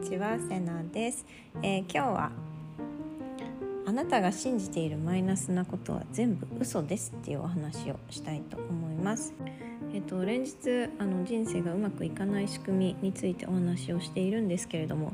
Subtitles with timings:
[0.00, 1.26] ちはセナです、
[1.62, 2.30] えー、今日は
[3.86, 9.34] あなたが信じているマイナスなことは全部嘘ですっていうお話をしたいと思います。
[9.92, 10.52] えっ、ー、と連日
[10.98, 15.12] あの人生がうまくいかない仕組みについてお話をしているんですけれども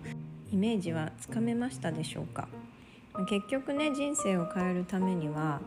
[0.53, 2.47] イメージはつかめましたでしょうか？
[3.29, 5.61] 結局ね人生を変えるためには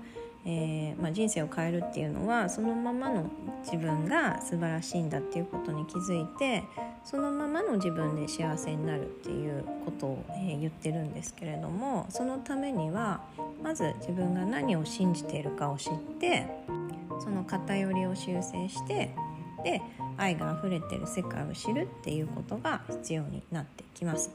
[0.45, 3.29] えー、まあ、人生を変えるっていうのはそのままの
[3.63, 6.63] 自分が素晴らしいんだっていうことに気づいて
[7.03, 13.21] そのままの自分で幸せになるっていうことを、えー、言ってるんですけれどもそのためには
[13.61, 16.47] まず自分が何を信じているかを知って
[17.19, 19.13] その偏りを修正して
[19.63, 19.81] で
[20.17, 24.31] 愛があふれてる世界を知るっていうことが必要になってきます。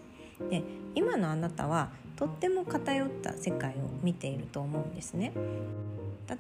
[0.50, 0.62] で
[0.94, 5.32] 今のあなたはとっても偏った世界を見ていると思うんですね。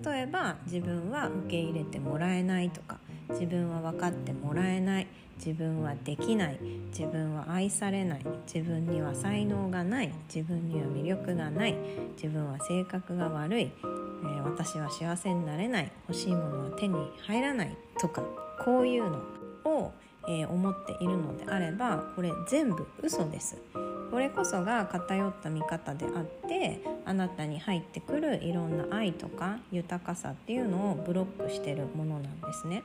[0.04, 2.98] 例えば自分は受け入れてもらえないとか
[3.30, 5.06] 自分は分かってもらえない
[5.36, 6.58] 自分はできない
[6.88, 11.74] 自分は愛されない自分には才能がない自分には魅力がない
[12.16, 18.22] 自分は性格が悪い、えー、私は幸せになれない欲しいものは手に入らないとか
[18.64, 19.18] こういうの
[19.64, 19.92] を、
[20.28, 23.56] えー、思っているのであればこれ全部嘘です。
[24.14, 32.84] これこそが偏った見方であってあなたに入ってくるいろんな愛とか豊かさっていうのをブロックしてるものなんですね。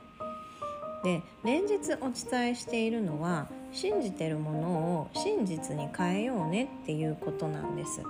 [1.04, 4.70] で連日お伝えしているのは信じてるもの
[5.02, 8.02] を真実に変えようねっていうことなんです。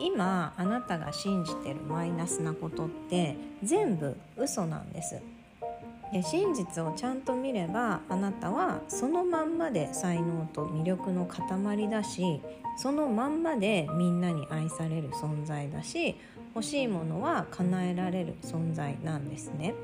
[0.00, 5.22] 今あなたが信じてるマイナスなことって全部嘘なんです。
[6.12, 12.40] で真実をちゃんと見ればあなたはそのまんまで才能と魅力の塊だし
[12.76, 16.16] そのまんまでみんなに愛される存在だし
[16.54, 19.74] 欲しいものは叶えられる存在なんですね。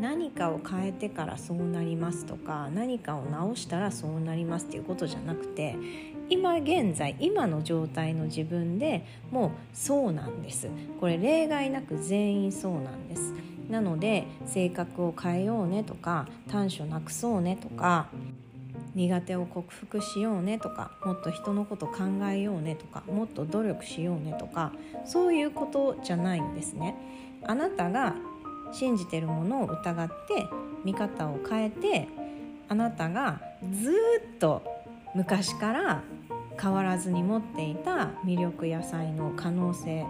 [0.00, 5.76] 何かを変えてからそうなりますとか何かを直したらそうなりますっていうことじゃなくて
[6.30, 10.68] 今現在今の状態の自分でもうそうなんです
[11.00, 13.34] これ例外なく全員そうなんです
[13.70, 18.08] なので性格を変えようねとか短所なくそうねとか
[18.94, 21.94] 苦手を克服しようねとかもっと人のこと考
[22.30, 24.72] えようねとかもっと努力しようねとか
[25.04, 26.96] そういうことじゃないんですね。
[27.44, 28.16] あなたが
[28.72, 30.46] 信じてるものを疑って
[30.84, 32.08] 見方を変えて
[32.68, 33.40] あなたが
[33.72, 33.90] ず
[34.36, 34.62] っと
[35.14, 36.02] 昔から
[36.60, 40.04] 変わらずに持っていた魅力や才能可能性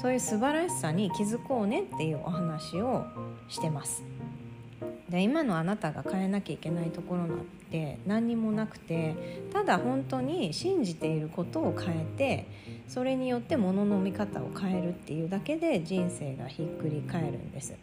[0.00, 3.04] そういう素晴らしさに気づこうねっていうお話を
[3.48, 4.02] してます。
[5.08, 7.38] で今のあなたが変えなきゃいけないところなん
[7.70, 12.46] て何にもなくてただ本当に信じていることを変えて
[12.88, 17.74] それによってものの見方を変えるっていうだけで人生がひっくり返るんです。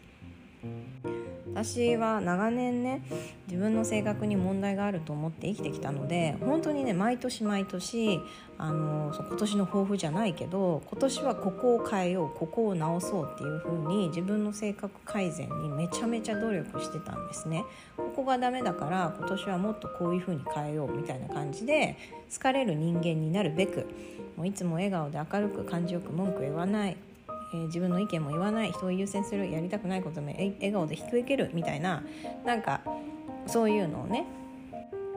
[1.62, 3.02] 私は長年ね
[3.46, 8.18] 自分の性格に問題があると思って生きてきたので本当にね毎年毎年
[8.56, 17.64] あの今年の抱負じゃないけど今年はここを変えようここを直そうっていう風に自分の性格改善にめちゃめちゃ努力してたんですね。
[17.96, 21.98] ここがダメだから今年はもっとこういう風に変えようみたいな感じで
[22.32, 23.86] 好かれる人間になるべく
[24.36, 26.96] もういつも笑顔で明るく感じよく文句言わない
[27.52, 32.02] えー、自分の意見も言わない人を優先するやりたくないことも笑顔で引き受けるみたいな
[32.44, 32.80] なんか
[33.46, 34.26] そういうのをね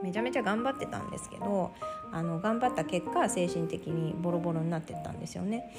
[0.01, 1.71] めちゃめちゃ頑張ってたんですけど
[2.11, 5.73] あの頑張った結果精神的にボロボロになってったんですよね。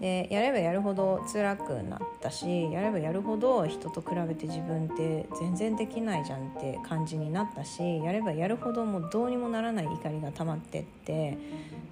[0.00, 11.36] でやればやるほど辛くなったしやればやるほど人と比べて自分って全然できないじゃんって感じになったしやればやるほどもうどうにもならない怒りが溜まってって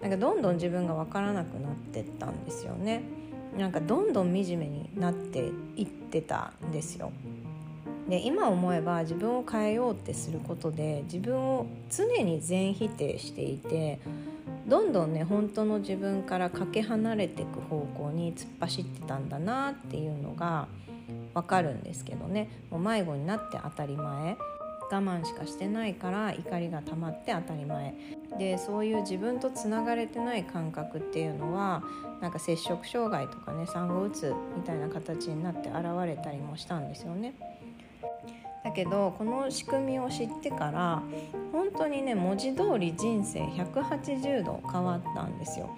[0.00, 3.03] なんかどんどん自分が分からなくなってったんですよね。
[3.56, 7.12] なんかどんどん惨めになっていってたんですよ。
[8.09, 14.00] で今思えば自分を変えようってすることで自分を常に全否定していて
[14.66, 20.69] どんどんね本当の自分からかけ離れていく方向に突っ走ってたんだなっていうのが
[21.34, 22.48] 分かるんですけどね。
[22.70, 24.37] もう迷子になって当たり前。
[24.90, 27.94] 我慢しかしてないから怒りが溜まって当たり前。
[28.38, 31.82] でそういう自分とつながれてない感覚っていうのは
[32.20, 37.35] なんか摂食障害とかね産後うつみたいな形になって現れたりもしたんですよね。
[38.65, 41.03] だけどこの仕組みを知ってから
[41.53, 45.70] 本当にね文字通り人生180度変わったんですよ。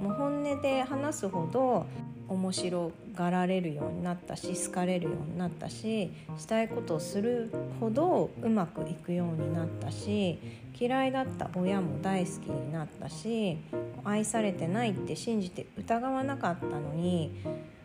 [0.00, 1.86] もう本音で話すほど
[2.28, 10.38] 面白がられるようになったし好かれるようになったししたいことをするほどうまくいくようになったし
[10.78, 13.58] 嫌いだった親も大好きになったし
[14.04, 17.32] 愛されてないって信じて疑わなかったのに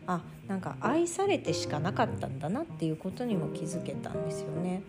[0.06, 4.84] あなんか愛されてしかなかったんだなっていうことにも気づけたんですよね。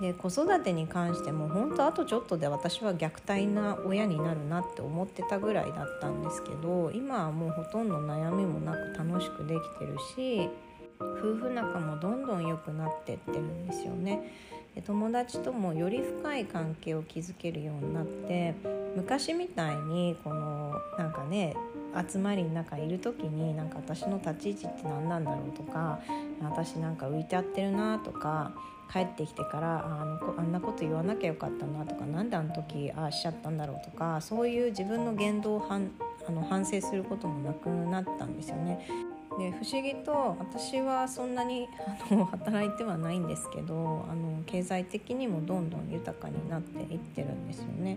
[0.00, 10.48] で子育てに関しても本当あとちょっとで私は虐待な親になるなって思ってたぐらいだったんですけど今はもうほとんど悩みもなく楽しくできてるし
[11.00, 14.32] 夫婦仲もどんどん良くなってってるんですよね。
[14.86, 18.54] 友達ともより深い関係を築けるようになって
[18.96, 21.54] 昔みたいにこのなんかね
[22.08, 25.98] 集まりの中いる時になんか私の立ち位置って何なんだろうとか
[26.40, 28.52] 私なんか浮いてやってるなとか
[28.92, 35.78] 帰ってきてからあのあんなこと言わなきゃよかったなとか何であの時ああしちゃったんだろうとかそういう自分の言動をあ
[36.30, 38.86] の反省することもなくなったんですよね。
[39.40, 41.66] で不思議と私はそんなに
[42.10, 47.96] あの働いてはないんですけどあの経済的にもどんどん豊かになっていってるんですよね。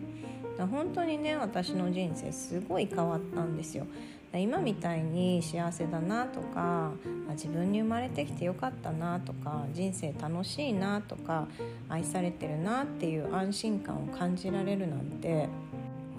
[0.58, 3.86] だ本当にね私の人生すごい変わったんですよ。
[4.34, 6.92] 今みたいに幸せだなとか
[7.32, 11.48] 自分に生まれてきてよかったなとか人生楽しいなとか
[11.90, 15.50] 愛されてるなっていう安心感を感じられるなんて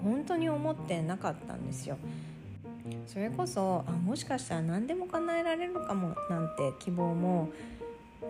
[0.03, 1.97] 本当に思ってなかったんですよ。
[3.07, 7.49] それこそあもしかしたら何でも叶えられるかもなんて希望も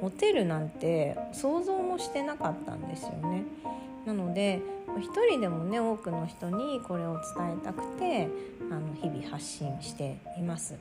[0.02, 3.44] 持てるなんて想像もしてなかったんですよね。
[4.06, 4.62] なので
[5.00, 8.28] 一人でもね多くの人にこれを伝えたくて
[8.72, 10.76] あの日々発信しています。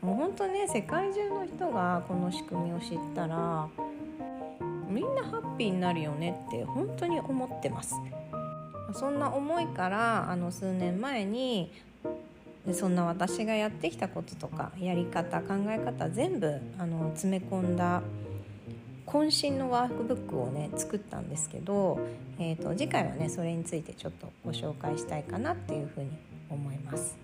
[0.00, 3.68] もう本当ね世界中の人がこの仕組みを知ったら
[4.88, 7.94] みんなハッピーになるよねって本当に思ってます
[8.94, 11.72] そんな思いからあの数年前に
[12.66, 18.02] でそんな私がやってきたこととかやり方考え方全部あの詰め込んだ
[19.06, 21.98] 渾身のワークブックをね作ったんですけど、
[22.38, 26.10] えーと、次回はねそれについてちょっとご紹介したいかなっていうふうに
[26.48, 27.18] 思います。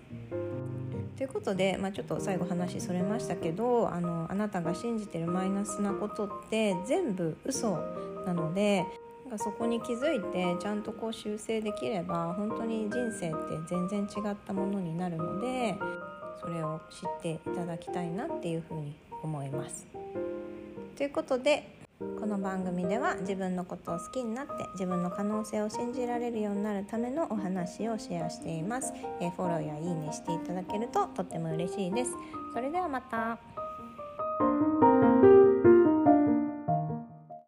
[1.17, 7.77] ということで、まあ、ちょっと最後話それましたけどあのあなたが信じてるマイナスなことって全部嘘
[8.25, 8.85] なので
[9.29, 13.37] かそこに気づいてちゃんとこう修正できれば本当に人生って
[13.67, 15.75] 全然違ったものになるので
[16.41, 19.87] それを知っていただきたいなっていうふうに思います。
[20.95, 32.11] ということでこの番組では自分のことを好きになって自分の可能性を信じられるようになるためのお話をシェアしています、えフォローやいいねしていただけるととっても嬉しいです。
[32.53, 33.37] それではまた。